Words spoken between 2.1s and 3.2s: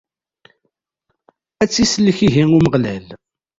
ihi Umeɣlal!